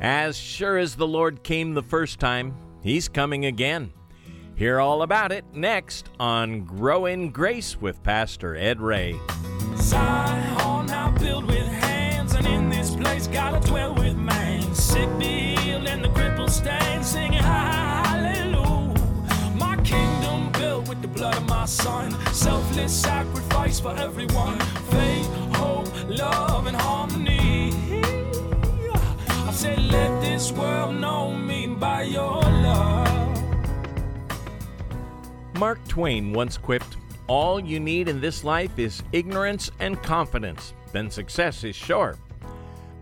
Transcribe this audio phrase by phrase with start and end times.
[0.00, 3.92] As sure as the Lord came the first time, He's coming again.
[4.54, 9.18] Hear all about it next on Grow in Grace with Pastor Ed Ray.
[9.92, 14.74] Now with hands, and in this place gotta dwell with man.
[14.74, 18.94] Sick be healed and the crippled stand, singing hallelujah.
[19.54, 24.58] My kingdom built with the blood of my son, selfless sacrifice for everyone.
[24.90, 27.09] Faith, hope, love, and harmony.
[29.60, 33.42] Said, let this world know me by your love.
[35.58, 36.96] Mark Twain once quipped,
[37.26, 42.16] All you need in this life is ignorance and confidence, then success is sure.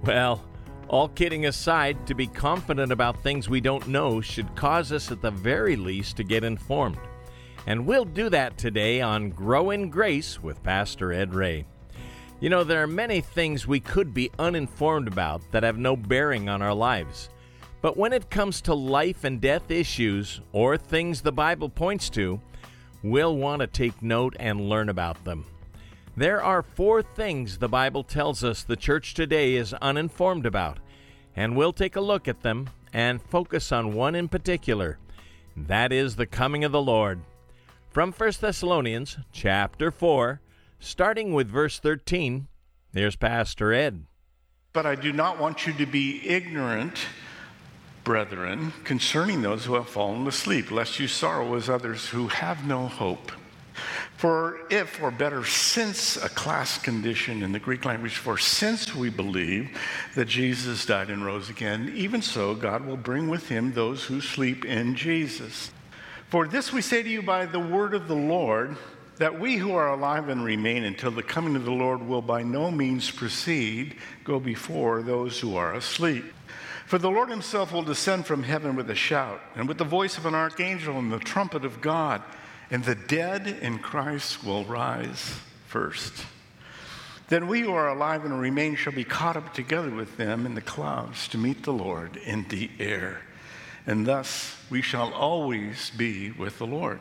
[0.02, 0.44] Well,
[0.88, 5.22] all kidding aside, to be confident about things we don't know should cause us at
[5.22, 6.98] the very least to get informed.
[7.68, 11.66] And we'll do that today on Grow in Grace with Pastor Ed Ray.
[12.40, 16.48] You know, there are many things we could be uninformed about that have no bearing
[16.48, 17.30] on our lives.
[17.82, 22.40] But when it comes to life and death issues, or things the Bible points to,
[23.02, 25.46] we'll want to take note and learn about them.
[26.16, 30.78] There are four things the Bible tells us the church today is uninformed about,
[31.34, 34.98] and we'll take a look at them and focus on one in particular.
[35.56, 37.20] That is the coming of the Lord.
[37.90, 40.40] From 1 Thessalonians chapter 4,
[40.78, 42.48] starting with verse 13,
[42.92, 44.04] there's Pastor Ed.
[44.72, 46.98] But I do not want you to be ignorant,
[48.04, 52.86] brethren, concerning those who have fallen asleep, lest you sorrow as others who have no
[52.86, 53.32] hope.
[54.16, 59.10] For if, or better, since a class condition in the Greek language, for since we
[59.10, 59.70] believe
[60.16, 64.20] that Jesus died and rose again, even so God will bring with him those who
[64.20, 65.70] sleep in Jesus.
[66.28, 68.76] For this we say to you by the word of the Lord,
[69.18, 72.42] that we who are alive and remain until the coming of the Lord will by
[72.42, 76.24] no means precede, go before those who are asleep.
[76.86, 80.16] For the Lord himself will descend from heaven with a shout, and with the voice
[80.16, 82.22] of an archangel and the trumpet of God,
[82.70, 85.34] and the dead in Christ will rise
[85.66, 86.24] first.
[87.28, 90.54] Then we who are alive and remain shall be caught up together with them in
[90.54, 93.20] the clouds to meet the Lord in the air.
[93.86, 97.00] And thus we shall always be with the Lord.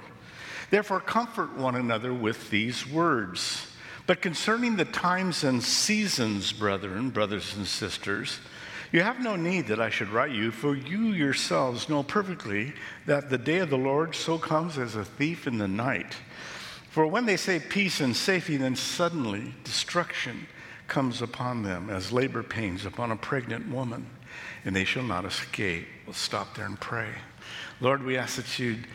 [0.69, 3.67] Therefore, comfort one another with these words.
[4.05, 8.39] But concerning the times and seasons, brethren, brothers and sisters,
[8.91, 12.73] you have no need that I should write you, for you yourselves know perfectly
[13.05, 16.15] that the day of the Lord so comes as a thief in the night.
[16.89, 20.47] For when they say peace and safety, then suddenly destruction
[20.87, 24.05] comes upon them as labor pains upon a pregnant woman,
[24.63, 25.85] and they shall not escape.
[26.05, 27.09] We'll stop there and pray.
[27.81, 28.87] Lord, we ask that you'd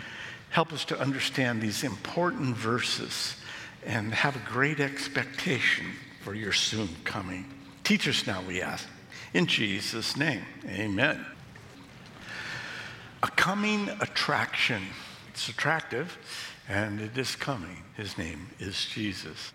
[0.53, 3.37] help us to understand these important verses
[3.87, 5.87] and have a great expectation
[6.23, 7.47] for your soon coming.
[7.85, 8.87] Teach us now, we ask.
[9.33, 11.25] In Jesus' name, amen.
[13.23, 14.83] A coming attraction.
[15.31, 16.19] It's attractive
[16.69, 17.79] and it is coming.
[17.97, 19.53] His name is Jesus.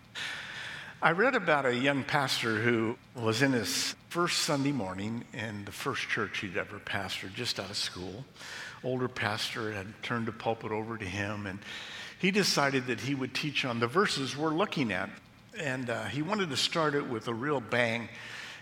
[0.99, 5.71] I read about a young pastor who was in his first Sunday morning in the
[5.71, 8.25] first church he'd ever pastored, just out of school.
[8.83, 11.59] Older pastor had turned the pulpit over to him, and
[12.17, 15.11] he decided that he would teach on the verses we're looking at.
[15.59, 18.09] And uh, he wanted to start it with a real bang.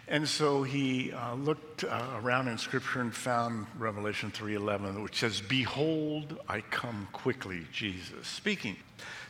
[0.08, 5.42] And so he uh, looked uh, around in Scripture and found Revelation 3:11, which says,
[5.42, 8.76] "Behold, I come quickly." Jesus speaking.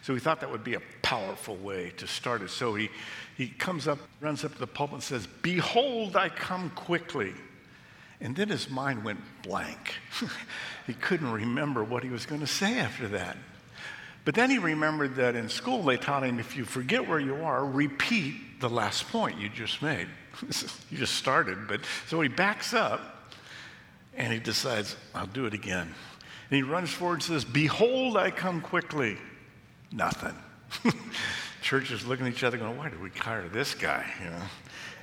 [0.02, 2.50] So he thought that would be a powerful way to start it.
[2.50, 2.90] So he
[3.38, 7.34] he comes up, runs up to the pulpit, and says, "Behold, I come quickly."
[8.20, 9.96] And then his mind went blank.
[10.88, 13.38] he couldn't remember what he was going to say after that.
[14.26, 17.44] But then he remembered that in school they taught him if you forget where you
[17.44, 20.08] are, repeat the last point you just made.
[20.90, 23.32] you just started, but so he backs up
[24.16, 25.94] and he decides, I'll do it again.
[26.50, 29.18] And he runs forward and says, Behold, I come quickly.
[29.92, 30.36] Nothing.
[31.62, 34.06] Church is looking at each other going, Why did we hire this guy?
[34.24, 34.42] You know?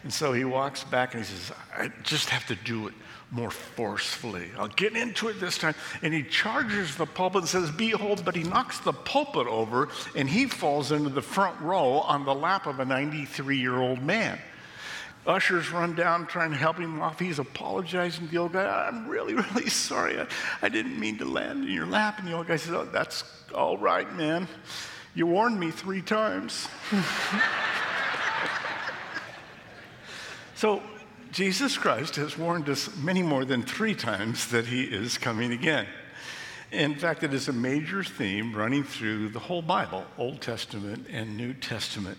[0.05, 2.95] And so he walks back and he says, I just have to do it
[3.31, 4.51] more forcefully.
[4.59, 5.75] I'll get into it this time.
[6.03, 10.29] And he charges the pulpit and says, Behold, but he knocks the pulpit over and
[10.29, 14.39] he falls into the front row on the lap of a 93 year old man.
[15.27, 17.19] Ushers run down trying to help him off.
[17.19, 18.89] He's apologizing to the old guy.
[18.89, 20.19] I'm really, really sorry.
[20.19, 20.27] I,
[20.63, 22.19] I didn't mean to land in your lap.
[22.19, 23.25] And the old guy says, Oh, that's
[23.55, 24.49] all right, man.
[25.15, 26.67] You warned me three times.
[30.55, 30.83] so,
[31.31, 35.87] Jesus Christ has warned us many more than three times that he is coming again.
[36.73, 41.37] In fact, it is a major theme running through the whole Bible, Old Testament and
[41.37, 42.19] New Testament.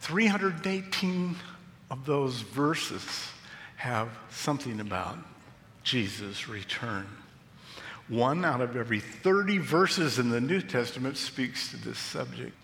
[0.00, 1.36] 318
[1.92, 3.28] of those verses
[3.76, 5.18] have something about
[5.84, 7.06] Jesus' return.
[8.08, 12.56] One out of every 30 verses in the New Testament speaks to this subject.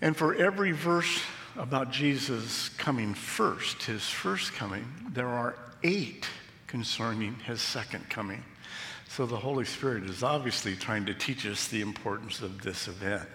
[0.00, 1.20] And for every verse
[1.56, 6.26] about Jesus coming first, his first coming, there are eight
[6.68, 8.44] concerning his second coming.
[9.08, 13.28] So the Holy Spirit is obviously trying to teach us the importance of this event.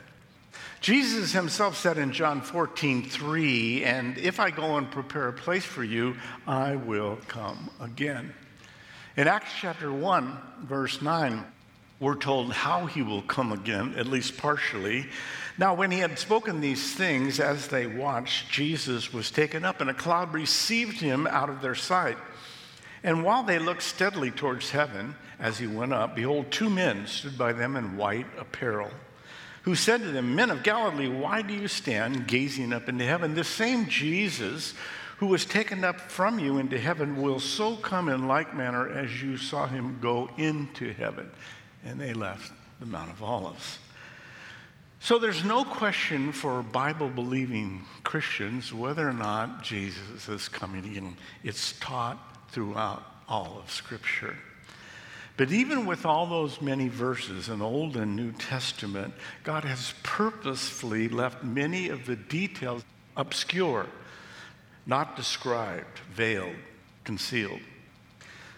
[0.81, 5.65] Jesus himself said in John 14, 3, and if I go and prepare a place
[5.65, 6.15] for you,
[6.45, 8.33] I will come again.
[9.15, 11.45] In Acts chapter 1, verse 9,
[12.00, 15.07] we're told how he will come again, at least partially.
[15.57, 19.89] Now, when he had spoken these things, as they watched, Jesus was taken up, and
[19.89, 22.17] a cloud received him out of their sight.
[23.03, 27.38] And while they looked steadily towards heaven as he went up, behold, two men stood
[27.38, 28.91] by them in white apparel,
[29.63, 33.33] who said to them, Men of Galilee, why do you stand gazing up into heaven?
[33.33, 34.74] This same Jesus
[35.18, 39.21] who was taken up from you into heaven will so come in like manner as
[39.21, 41.30] you saw him go into heaven.
[41.86, 43.80] And they left the Mount of Olives.
[45.00, 51.15] So there's no question for Bible believing Christians whether or not Jesus is coming in.
[51.44, 52.18] It's taught
[52.51, 54.36] throughout all of Scripture.
[55.35, 59.13] But even with all those many verses in Old and New Testament,
[59.44, 62.83] God has purposefully left many of the details
[63.18, 63.88] obscure
[64.85, 66.56] not described, veiled,
[67.03, 67.62] concealed.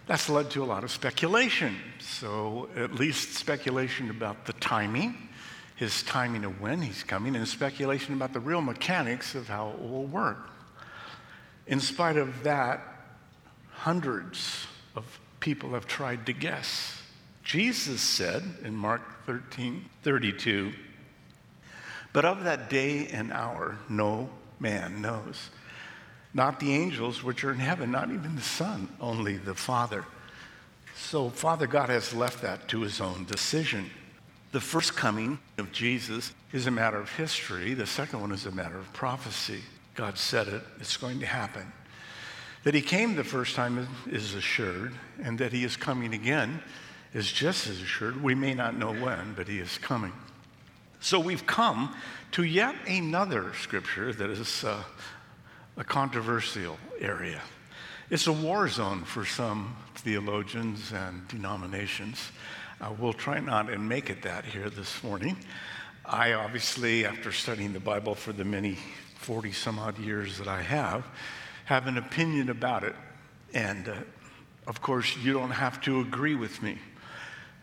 [0.08, 1.78] That's led to a lot of speculation.
[2.00, 5.30] So, at least speculation about the timing,
[5.76, 9.82] his timing of when he's coming, and speculation about the real mechanics of how it
[9.82, 10.50] will work.
[11.68, 12.82] In spite of that,
[13.72, 17.00] hundreds of people have tried to guess.
[17.44, 20.74] Jesus said in Mark 13 32,
[22.14, 24.28] but of that day and hour no
[24.60, 25.52] man knows
[26.34, 30.04] not the angels which are in heaven, not even the Son, only the Father.
[30.96, 33.92] So, Father God has left that to his own decision.
[34.52, 38.52] The first coming of Jesus is a matter of history, the second one is a
[38.52, 39.62] matter of prophecy.
[39.94, 41.72] God said it, it's going to happen.
[42.66, 44.92] That he came the first time is assured,
[45.22, 46.64] and that he is coming again
[47.14, 48.24] is just as assured.
[48.24, 50.12] We may not know when, but he is coming.
[51.00, 51.96] So we've come
[52.32, 54.82] to yet another scripture that is uh,
[55.78, 57.40] a controversial area.
[58.10, 62.32] It's a war zone for some theologians and denominations.
[62.82, 65.38] Uh, we'll try not and make it that here this morning.
[66.04, 68.80] I obviously, after studying the Bible for the many
[69.18, 71.06] 40 some odd years that I have,
[71.66, 72.96] have an opinion about it.
[73.54, 73.96] And uh,
[74.68, 76.78] of course, you don't have to agree with me.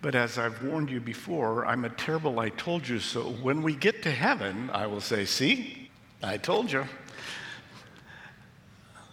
[0.03, 3.23] But as I've warned you before, I'm a terrible I told you so.
[3.23, 5.91] When we get to heaven, I will say, See,
[6.23, 6.85] I told you.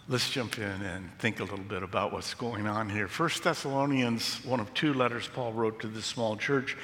[0.08, 3.06] Let's jump in and think a little bit about what's going on here.
[3.06, 6.76] First Thessalonians, one of two letters Paul wrote to this small church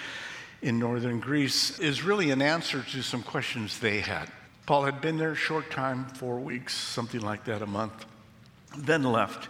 [0.63, 4.31] in northern Greece, is really an answer to some questions they had.
[4.67, 8.05] Paul had been there a short time, four weeks, something like that, a month,
[8.77, 9.49] then left.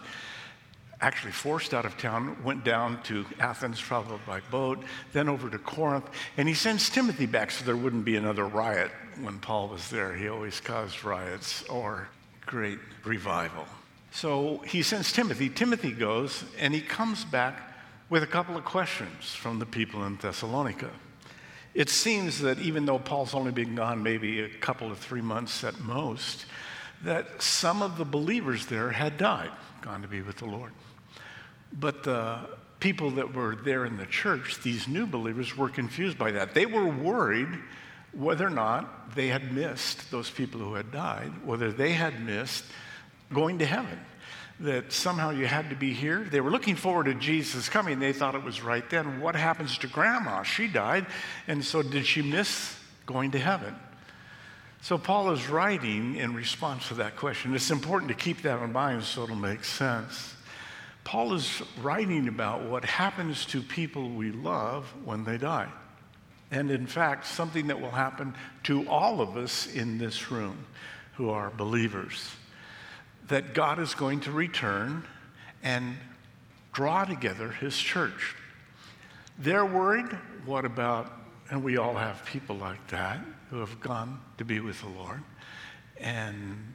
[1.01, 4.79] Actually, forced out of town, went down to Athens, traveled by boat,
[5.13, 6.07] then over to Corinth,
[6.37, 10.15] and he sends Timothy back so there wouldn't be another riot when Paul was there.
[10.15, 12.09] He always caused riots or
[12.45, 13.65] great revival.
[14.11, 15.49] So he sends Timothy.
[15.49, 17.61] Timothy goes and he comes back
[18.09, 20.89] with a couple of questions from the people in Thessalonica.
[21.77, 25.63] It seems that even though Paul's only been gone maybe a couple of three months
[25.63, 26.47] at most,
[27.03, 29.51] that some of the believers there had died,
[29.83, 30.71] gone to be with the Lord.
[31.71, 32.39] But the
[32.79, 36.55] people that were there in the church, these new believers, were confused by that.
[36.55, 37.49] They were worried
[38.11, 42.65] whether or not they had missed those people who had died, whether they had missed
[43.31, 43.99] going to heaven.
[44.59, 46.23] That somehow you had to be here.
[46.23, 47.99] They were looking forward to Jesus coming.
[47.99, 49.19] They thought it was right then.
[49.19, 50.43] What happens to grandma?
[50.43, 51.05] She died.
[51.47, 53.75] And so, did she miss going to heaven?
[54.81, 57.53] So, Paul is writing in response to that question.
[57.53, 60.35] It's important to keep that in mind so it'll make sense.
[61.03, 65.69] Paul is writing about what happens to people we love when they die.
[66.51, 68.33] And in fact, something that will happen
[68.63, 70.65] to all of us in this room
[71.13, 72.31] who are believers
[73.27, 75.03] that God is going to return
[75.63, 75.97] and
[76.71, 78.35] draw together his church.
[79.37, 80.07] They're worried.
[80.45, 81.11] What about,
[81.49, 83.19] and we all have people like that
[83.49, 85.21] who have gone to be with the Lord.
[85.99, 86.73] And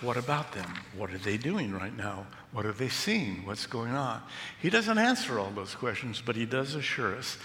[0.00, 0.68] what about them?
[0.96, 2.26] What are they doing right now?
[2.52, 3.46] What are they seeing?
[3.46, 4.20] What's going on?
[4.60, 7.38] He doesn't answer all those questions, but he does assure us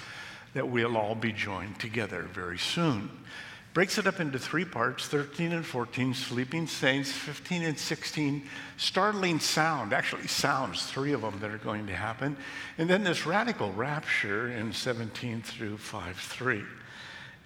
[0.53, 3.09] that we'll all be joined together very soon.
[3.79, 8.43] Breaks it up into three parts 13 and 14, sleeping saints, 15 and 16,
[8.75, 12.35] startling sound, actually, sounds, three of them that are going to happen.
[12.77, 16.61] And then this radical rapture in 17 through 5 3.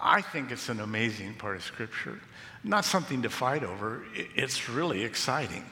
[0.02, 2.20] I think it's an amazing part of Scripture.
[2.63, 5.63] Not something to fight over, it's really exciting.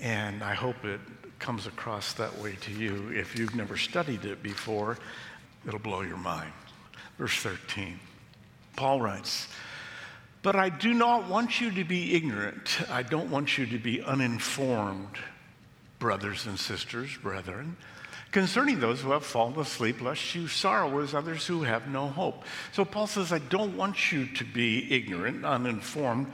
[0.00, 1.00] And I hope it
[1.38, 3.10] comes across that way to you.
[3.10, 4.96] If you've never studied it before,
[5.68, 6.52] it'll blow your mind.
[7.18, 8.00] Verse 13.
[8.76, 9.46] Paul writes,
[10.42, 12.80] But I do not want you to be ignorant.
[12.90, 15.18] I don't want you to be uninformed,
[15.98, 17.76] brothers and sisters, brethren
[18.30, 22.44] concerning those who have fallen asleep, lest you sorrow as others who have no hope.
[22.72, 26.28] So Paul says, I don't want you to be ignorant, uninformed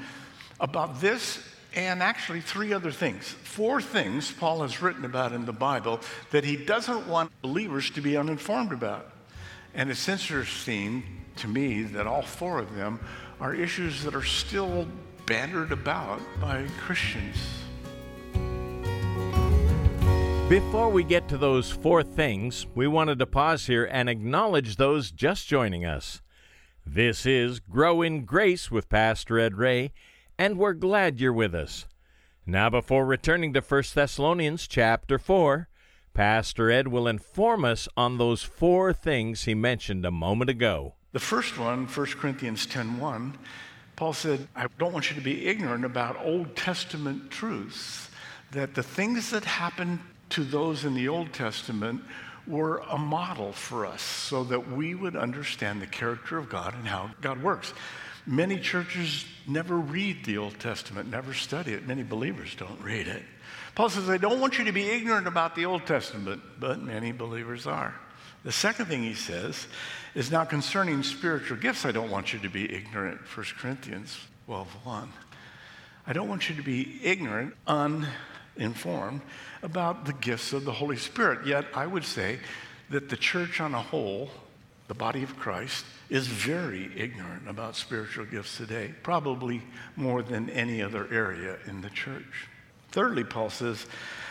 [0.61, 1.43] about this
[1.75, 3.29] and actually three other things.
[3.29, 8.01] Four things Paul has written about in the Bible that he doesn't want believers to
[8.01, 9.11] be uninformed about.
[9.75, 11.03] And it's interesting
[11.37, 13.01] to me that all four of them
[13.41, 14.87] are issues that are still
[15.27, 17.37] bantered about by Christians.
[20.49, 25.11] Before we get to those four things, we wanted to pause here and acknowledge those
[25.11, 26.23] just joining us.
[26.87, 29.93] This is Grow in Grace with Pastor Ed Ray,
[30.39, 31.87] and we're glad you're with us.
[32.47, 35.69] Now, before returning to 1 Thessalonians chapter 4,
[36.15, 40.95] Pastor Ed will inform us on those four things he mentioned a moment ago.
[41.13, 43.35] The first one, 1 Corinthians 10:1,
[43.97, 48.11] Paul said, I don't want you to be ignorant about Old Testament truths,
[48.53, 52.03] that the things that happened to those in the Old Testament
[52.47, 56.87] were a model for us so that we would understand the character of God and
[56.87, 57.73] how God works.
[58.27, 61.87] Many churches never read the Old Testament, never study it.
[61.87, 63.23] Many believers don't read it.
[63.75, 67.13] Paul says, I don't want you to be ignorant about the Old Testament, but many
[67.13, 67.95] believers are.
[68.47, 69.67] The second thing he says
[70.15, 73.19] is now concerning spiritual gifts, I don't want you to be ignorant.
[73.23, 75.13] 1 Corinthians 12 1.
[76.07, 79.23] I don't want you to be ignorant, uninformed
[79.65, 81.45] about the gifts of the Holy Spirit.
[81.45, 82.39] Yet I would say
[82.91, 84.31] that the church on a whole,
[84.87, 89.61] the body of Christ, is very ignorant about spiritual gifts today, probably
[89.97, 92.47] more than any other area in the church.
[92.93, 93.87] Thirdly, Paul says,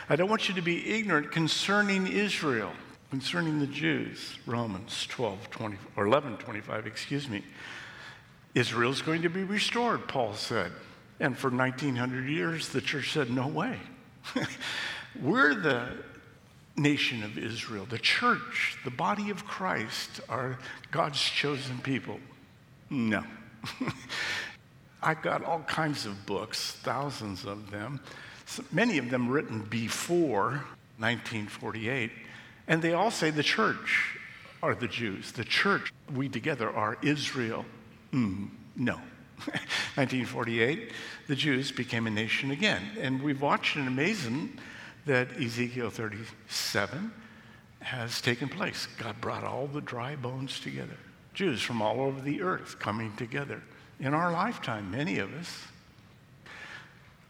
[0.08, 2.72] I don't want you to be ignorant concerning Israel,
[3.16, 4.38] concerning the Jews.
[4.46, 7.42] Romans 12, 20, or 11, 25, excuse me.
[8.54, 10.74] Israel's going to be restored, Paul said.
[11.22, 13.80] And for 1900 years, the church said, no way.
[15.22, 15.94] We're the
[16.76, 17.88] nation of Israel.
[17.90, 20.60] The church, the body of Christ, are
[20.92, 22.20] God's chosen people.
[22.90, 23.24] No.
[25.02, 28.02] I've got all kinds of books, thousands of them,
[28.74, 30.66] many of them written before
[30.98, 32.12] 1948,
[32.68, 34.18] and they all say the church
[34.64, 35.32] are the Jews.
[35.32, 37.66] The church, we together, are Israel.
[38.12, 38.96] Mm, no.
[39.96, 40.92] 1948,
[41.28, 42.82] the Jews became a nation again.
[43.00, 44.58] And we've watched an amazing
[45.06, 47.12] that Ezekiel 37
[47.82, 48.88] has taken place.
[48.98, 50.98] God brought all the dry bones together.
[51.34, 53.62] Jews from all over the earth coming together.
[54.00, 55.64] In our lifetime, many of us.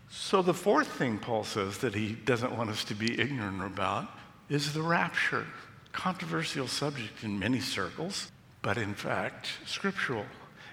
[0.09, 4.09] So, the fourth thing Paul says that he doesn't want us to be ignorant about
[4.49, 5.45] is the rapture.
[5.91, 10.25] Controversial subject in many circles, but in fact, scriptural.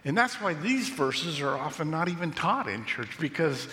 [0.05, 3.69] And that's why these verses are often not even taught in church because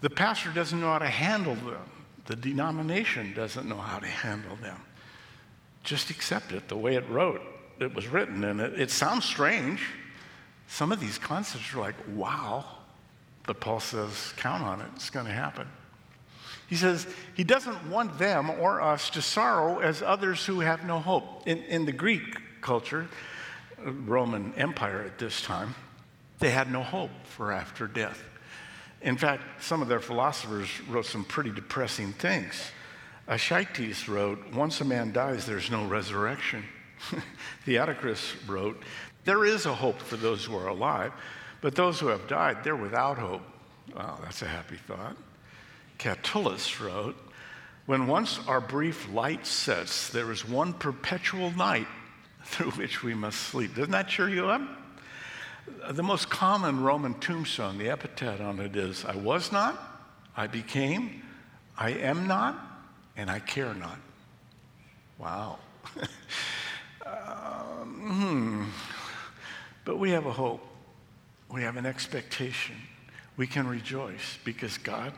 [0.00, 1.90] the pastor doesn't know how to handle them.
[2.26, 4.80] The denomination doesn't know how to handle them.
[5.82, 7.42] Just accept it the way it wrote.
[7.80, 9.80] It was written, and it, it sounds strange.
[10.66, 12.64] Some of these concepts are like, wow.
[13.46, 15.66] But Paul says, count on it, it's going to happen.
[16.68, 21.00] He says he doesn't want them or us to sorrow as others who have no
[21.00, 21.46] hope.
[21.48, 23.08] In, in the Greek culture,
[23.84, 25.74] uh, Roman Empire at this time,
[26.38, 28.22] they had no hope for after death.
[29.00, 32.70] In fact, some of their philosophers wrote some pretty depressing things.
[33.28, 36.64] Aeschylus wrote, Once a man dies, there's no resurrection.
[37.64, 38.82] Theocritus wrote,
[39.24, 41.12] There is a hope for those who are alive,
[41.62, 43.42] but those who have died, they're without hope.
[43.94, 45.16] Wow, that's a happy thought.
[45.98, 47.16] Catullus wrote,
[47.86, 51.88] When once our brief light sets, there is one perpetual night
[52.44, 53.74] through which we must sleep.
[53.74, 54.62] Doesn't that cheer you up?
[55.90, 59.78] The most common Roman tombstone, the epitaph on it is I was not,
[60.36, 61.22] I became,
[61.76, 62.58] I am not,
[63.16, 63.98] and I care not.
[65.18, 65.58] Wow.
[67.04, 68.64] uh, hmm,
[69.84, 70.64] but we have a hope.
[71.50, 72.76] We have an expectation.
[73.36, 75.12] We can rejoice because God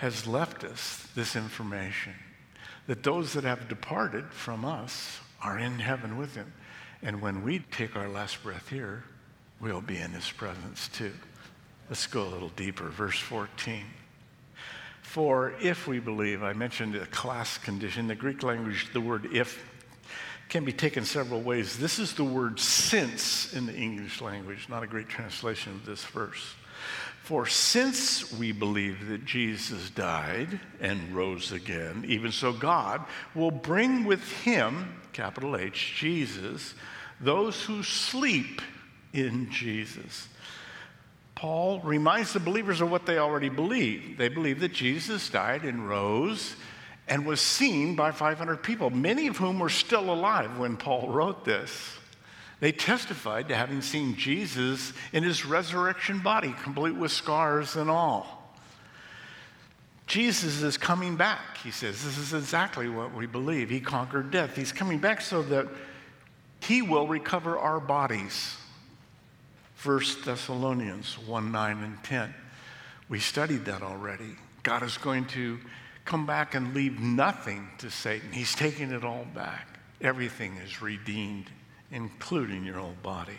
[0.00, 2.14] has left us this information
[2.86, 6.50] that those that have departed from us are in heaven with him.
[7.02, 9.04] And when we take our last breath here,
[9.60, 11.12] we'll be in his presence too.
[11.90, 12.88] Let's go a little deeper.
[12.88, 13.84] Verse 14.
[15.02, 18.06] For if we believe, I mentioned a class condition.
[18.06, 19.62] The Greek language, the word if
[20.48, 21.78] can be taken several ways.
[21.78, 26.04] This is the word since in the English language, not a great translation of this
[26.06, 26.54] verse.
[27.30, 33.04] For since we believe that Jesus died and rose again, even so God
[33.36, 36.74] will bring with him, capital H, Jesus,
[37.20, 38.60] those who sleep
[39.12, 40.26] in Jesus.
[41.36, 44.18] Paul reminds the believers of what they already believe.
[44.18, 46.56] They believe that Jesus died and rose
[47.06, 51.44] and was seen by 500 people, many of whom were still alive when Paul wrote
[51.44, 51.96] this.
[52.60, 58.36] They testified to having seen Jesus in his resurrection body, complete with scars and all.
[60.06, 62.04] Jesus is coming back, he says.
[62.04, 63.70] This is exactly what we believe.
[63.70, 64.56] He conquered death.
[64.56, 65.68] He's coming back so that
[66.60, 68.56] he will recover our bodies.
[69.82, 72.34] 1 Thessalonians 1 9 and 10.
[73.08, 74.36] We studied that already.
[74.62, 75.58] God is going to
[76.04, 78.32] come back and leave nothing to Satan.
[78.32, 79.78] He's taking it all back.
[80.00, 81.46] Everything is redeemed,
[81.90, 83.38] including your old body.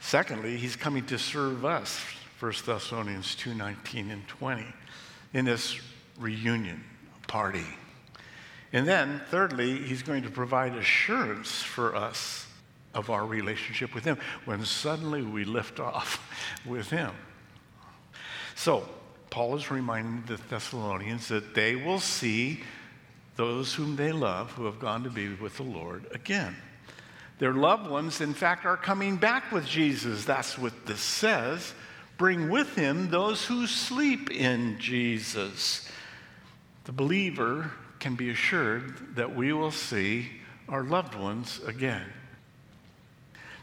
[0.00, 2.00] Secondly, he's coming to serve us,
[2.38, 4.64] 1 Thessalonians 2 19 and 20,
[5.32, 5.80] in this
[6.18, 6.84] reunion
[7.26, 7.66] party.
[8.72, 12.46] And then, thirdly, he's going to provide assurance for us
[12.94, 16.20] of our relationship with Him when suddenly we lift off
[16.66, 17.12] with Him.
[18.54, 18.88] So,
[19.30, 22.62] Paul is reminding the Thessalonians that they will see
[23.36, 26.56] those whom they love who have gone to be with the Lord again.
[27.38, 30.24] Their loved ones, in fact, are coming back with Jesus.
[30.24, 31.74] That's what this says.
[32.16, 35.86] Bring with him those who sleep in Jesus.
[36.84, 40.30] The believer can be assured that we will see
[40.68, 42.06] our loved ones again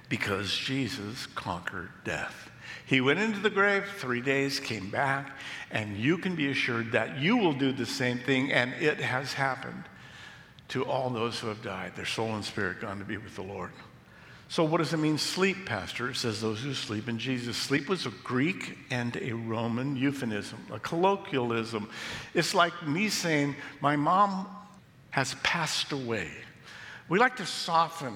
[0.08, 2.52] because Jesus conquered death.
[2.86, 5.32] He went into the grave three days, came back,
[5.72, 9.34] and you can be assured that you will do the same thing, and it has
[9.34, 9.86] happened
[10.70, 13.44] to all those who have died, their soul and spirit gone to be with the
[13.44, 13.72] Lord.
[14.50, 16.10] So, what does it mean, sleep, Pastor?
[16.10, 17.58] It says those who sleep in Jesus.
[17.58, 21.90] Sleep was a Greek and a Roman euphemism, a colloquialism.
[22.36, 24.48] It's like me saying, My mom
[25.10, 26.30] has passed away.
[27.10, 28.14] We like to soften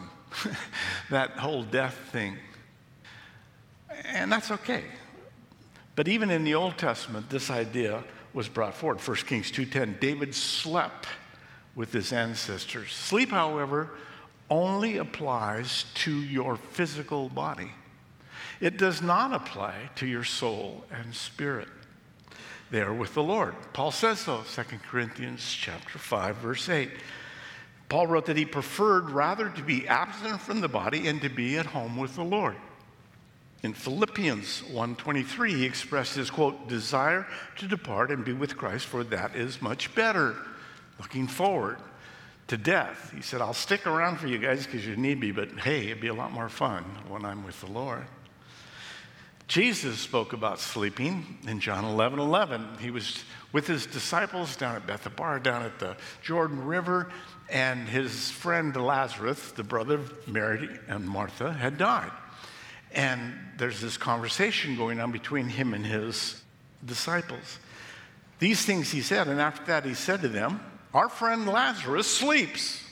[1.09, 2.37] that whole death thing.
[4.05, 4.83] And that's okay.
[5.95, 8.99] But even in the Old Testament, this idea was brought forward.
[8.99, 11.07] 1 Kings 2:10, David slept
[11.77, 12.91] with his ancestors.
[12.91, 13.91] Sleep, however,
[14.49, 17.71] only applies to your physical body.
[18.59, 21.67] It does not apply to your soul and spirit.
[22.71, 23.55] They are with the Lord.
[23.73, 26.89] Paul says so, 2 Corinthians chapter 5, verse 8.
[27.89, 31.57] Paul wrote that he preferred rather to be absent from the body and to be
[31.57, 32.55] at home with the Lord.
[33.63, 39.03] In Philippians 1:23 he expressed his quote desire to depart and be with Christ for
[39.05, 40.35] that is much better
[40.99, 41.77] looking forward
[42.47, 43.11] to death.
[43.15, 46.01] He said I'll stick around for you guys because you need me but hey it'd
[46.01, 48.05] be a lot more fun when I'm with the Lord.
[49.47, 52.79] Jesus spoke about sleeping in John 11 11.
[52.79, 57.09] He was with his disciples down at Bethabara, down at the Jordan River,
[57.49, 62.11] and his friend Lazarus, the brother of Mary and Martha, had died.
[62.91, 66.41] And there's this conversation going on between him and his
[66.83, 67.59] disciples.
[68.39, 70.59] These things he said, and after that he said to them,
[70.97, 72.83] Our friend Lazarus sleeps,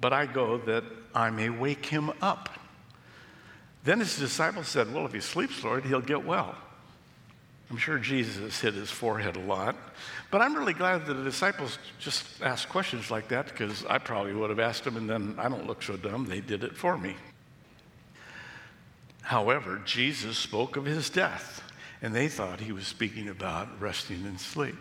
[0.00, 0.82] but I go that
[1.14, 2.48] I may wake him up.
[3.84, 6.56] Then his disciples said, Well, if he sleeps, Lord, he'll get well.
[7.70, 9.76] I'm sure Jesus hit his forehead a lot.
[10.32, 14.34] But I'm really glad that the disciples just asked questions like that because I probably
[14.34, 16.26] would have asked them and then I don't look so dumb.
[16.26, 17.14] They did it for me.
[19.22, 21.62] However, Jesus spoke of his death
[22.02, 24.74] and they thought he was speaking about resting in sleep.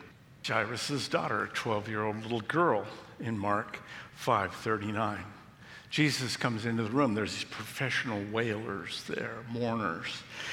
[0.46, 2.86] Jairus' daughter, a 12 year old little girl
[3.20, 3.80] in Mark
[4.16, 5.24] 5:39.
[5.90, 7.14] Jesus comes into the room.
[7.14, 10.12] There's these professional wailers there, mourners.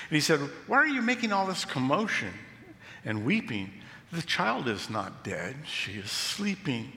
[0.08, 2.32] And he said, Why are you making all this commotion
[3.04, 3.72] and weeping?
[4.12, 6.92] The child is not dead, she is sleeping.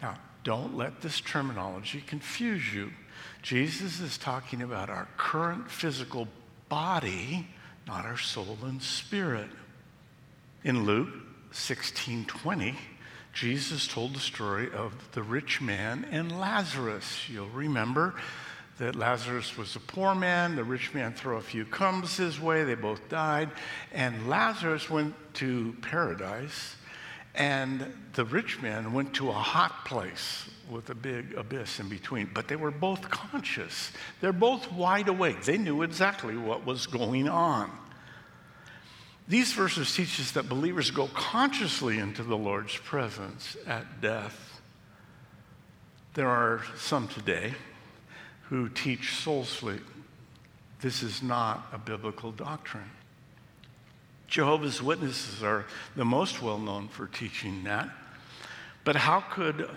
[0.00, 2.92] Now, don't let this terminology confuse you.
[3.42, 6.28] Jesus is talking about our current physical
[6.68, 7.48] body,
[7.86, 9.48] not our soul and spirit.
[10.62, 11.25] In Luke
[11.56, 12.76] 16 20,
[13.32, 17.28] Jesus told the story of the rich man and Lazarus.
[17.28, 18.14] You'll remember
[18.78, 22.62] that Lazarus was a poor man, the rich man threw a few crumbs his way,
[22.64, 23.50] they both died,
[23.90, 26.76] and Lazarus went to paradise,
[27.34, 32.30] and the rich man went to a hot place with a big abyss in between.
[32.34, 37.28] But they were both conscious, they're both wide awake, they knew exactly what was going
[37.28, 37.70] on.
[39.28, 44.60] These verses teach us that believers go consciously into the Lord's presence at death.
[46.14, 47.54] There are some today
[48.48, 49.82] who teach soul sleep.
[50.80, 52.90] This is not a biblical doctrine.
[54.28, 57.88] Jehovah's Witnesses are the most well known for teaching that.
[58.84, 59.68] But how could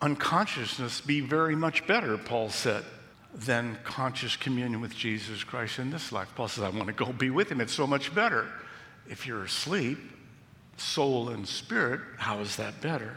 [0.00, 2.84] unconsciousness be very much better, Paul said,
[3.34, 6.28] than conscious communion with Jesus Christ in this life?
[6.34, 7.60] Paul says, I want to go be with him.
[7.60, 8.48] It's so much better.
[9.08, 9.98] If you're asleep,
[10.76, 13.16] soul and spirit, how is that better?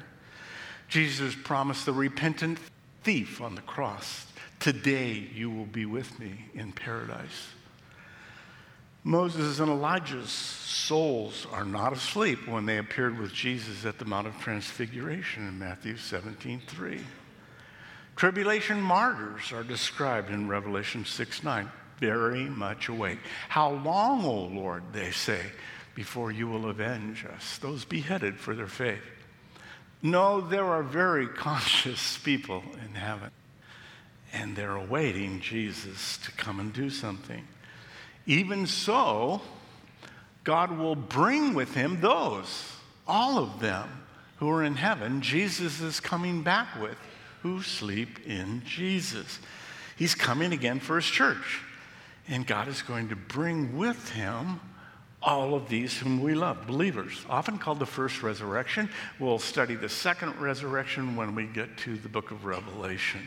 [0.88, 2.60] Jesus promised the repentant
[3.04, 4.26] thief on the cross
[4.62, 7.48] Today you will be with me in paradise.
[9.04, 14.28] Moses and Elijah's souls are not asleep when they appeared with Jesus at the Mount
[14.28, 17.02] of Transfiguration in Matthew 17 3.
[18.22, 23.18] Tribulation martyrs are described in Revelation 6 9, very much awake.
[23.50, 25.42] How long, O Lord, they say,
[25.96, 29.02] before you will avenge us, those beheaded for their faith?
[30.04, 33.32] No, there are very conscious people in heaven
[34.32, 37.48] and they're awaiting Jesus to come and do something.
[38.28, 39.42] Even so,
[40.44, 42.72] God will bring with him those,
[43.08, 43.90] all of them
[44.36, 46.98] who are in heaven, Jesus is coming back with,
[47.42, 49.40] who sleep in Jesus.
[49.96, 51.62] He's coming again for his church.
[52.28, 54.60] And God is going to bring with him
[55.22, 58.90] all of these whom we love, believers, often called the first resurrection.
[59.20, 63.22] We'll study the second resurrection when we get to the book of Revelation.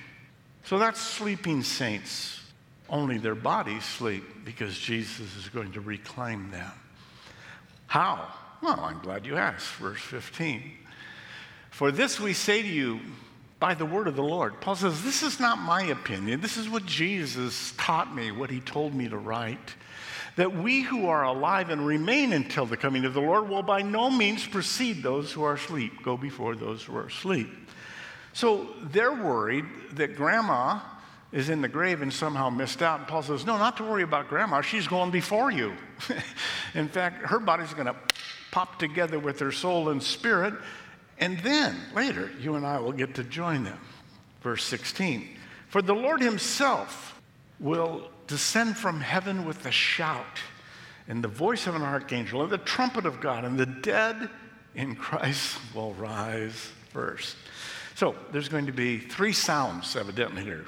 [0.65, 2.41] So that's sleeping saints.
[2.89, 6.73] Only their bodies sleep because Jesus is going to reclaim them.
[7.87, 8.29] How?
[8.63, 9.73] Well, I'm glad you asked.
[9.75, 10.63] Verse 15.
[11.71, 13.01] For this we say to you
[13.65, 14.61] by the word of the Lord.
[14.61, 16.43] Paul says, This is not my opinion.
[16.43, 19.75] This is what Jesus taught me, what he told me to write.
[20.37, 23.81] That we who are alive and remain until the coming of the Lord will by
[23.81, 27.49] no means precede those who are asleep, go before those who are asleep.
[28.35, 30.81] So they're worried that grandma
[31.33, 32.99] is in the grave and somehow missed out.
[32.99, 34.61] And Paul says, No, not to worry about grandma.
[34.61, 35.73] She's going before you.
[36.75, 37.97] in fact, her body's going to
[38.51, 40.53] pop together with her soul and spirit.
[41.19, 43.79] And then later, you and I will get to join them.
[44.43, 45.29] Verse 16
[45.69, 47.21] For the Lord himself
[47.61, 50.41] will descend from heaven with a shout
[51.09, 54.31] and the voice of an archangel and the trumpet of God, and the dead
[54.75, 57.37] in Christ will rise first.
[57.95, 60.65] So there's going to be three sounds, evidently, here.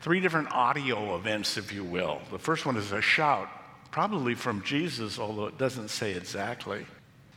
[0.00, 2.20] Three different audio events, if you will.
[2.30, 3.48] The first one is a shout,
[3.90, 6.84] probably from Jesus, although it doesn't say exactly.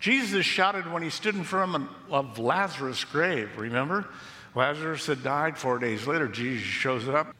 [0.01, 4.07] Jesus shouted when he stood in front of Lazarus' grave, remember?
[4.53, 6.27] Lazarus had died four days later.
[6.27, 7.33] Jesus shows up.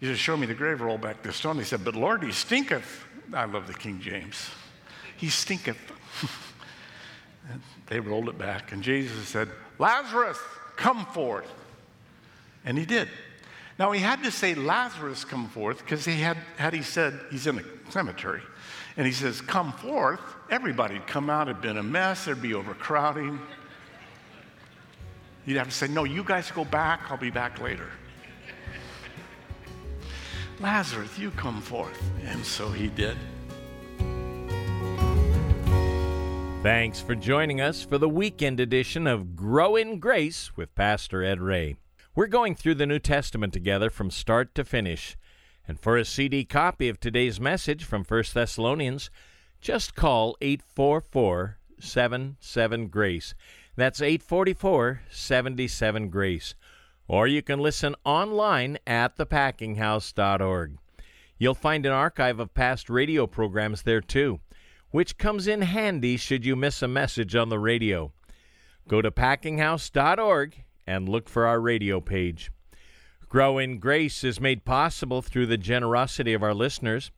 [0.00, 1.58] He says, Show me the grave, roll back the stone.
[1.58, 3.04] He said, But Lord, he stinketh.
[3.34, 4.48] I love the King James.
[5.18, 5.76] He stinketh.
[7.88, 10.38] they rolled it back, and Jesus said, Lazarus,
[10.76, 11.50] Come forth.
[12.64, 13.08] And he did.
[13.78, 17.46] Now he had to say, Lazarus, come forth, because he had, had he said, he's
[17.46, 18.42] in a cemetery,
[18.96, 23.38] and he says, come forth, everybody'd come out, it'd been a mess, there'd be overcrowding.
[25.44, 27.88] You'd have to say, no, you guys go back, I'll be back later.
[30.58, 32.02] Lazarus, you come forth.
[32.24, 33.16] And so he did.
[36.62, 41.40] Thanks for joining us for the weekend edition of Grow in Grace with Pastor Ed
[41.40, 41.76] Ray.
[42.16, 45.16] We're going through the New Testament together from start to finish.
[45.68, 49.10] And for a CD copy of today's message from 1 Thessalonians,
[49.60, 53.34] just call 844 77 Grace.
[53.76, 56.54] That's 844 77 Grace.
[57.08, 60.78] Or you can listen online at thepackinghouse.org.
[61.38, 64.40] You'll find an archive of past radio programs there too
[64.96, 68.12] which comes in handy should you miss a message on the radio.
[68.88, 72.50] Go to packinghouse.org and look for our radio page.
[73.28, 77.10] Grow in Grace is made possible through the generosity of our listeners.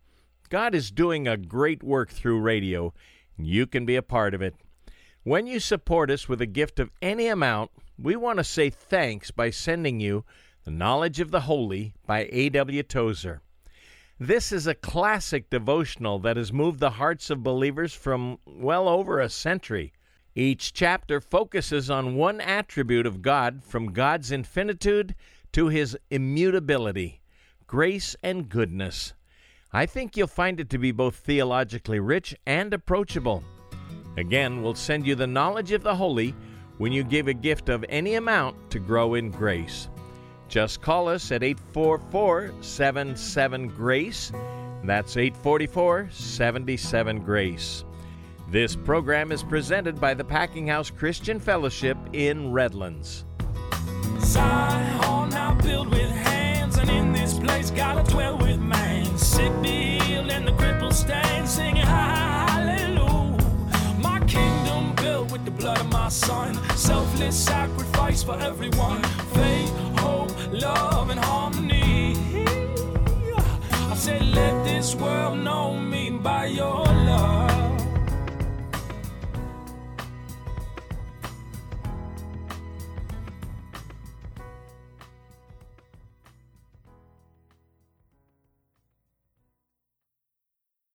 [0.48, 2.94] God is doing a great work through radio,
[3.36, 4.54] and you can be a part of it.
[5.22, 9.30] When you support us with a gift of any amount, we want to say thanks
[9.30, 10.24] by sending you
[10.64, 12.82] The Knowledge of the Holy by A.W.
[12.84, 13.42] Tozer.
[14.18, 19.20] This is a classic devotional that has moved the hearts of believers from well over
[19.20, 19.92] a century.
[20.34, 25.14] Each chapter focuses on one attribute of God from God's infinitude
[25.58, 27.20] to his immutability.
[27.66, 29.12] grace and goodness.
[29.72, 33.42] I think you'll find it to be both theologically rich and approachable.
[34.16, 36.32] Again, we'll send you the knowledge of the holy
[36.76, 39.88] when you give a gift of any amount to grow in grace.
[40.46, 44.30] Just call us at 844 77 Grace.
[44.84, 47.84] That's 844 77 Grace.
[48.48, 53.24] This program is presented by the Packing House Christian Fellowship in Redlands.
[55.62, 59.04] Built with hands, and in this place gotta dwell with man.
[59.18, 63.36] Sick be healed, and the crippled stand, singing hallelujah.
[64.00, 69.02] My kingdom built with the blood of my son, selfless sacrifice for everyone.
[69.34, 72.16] Faith, hope, love, and harmony.
[73.90, 76.87] I said, let this world know me by your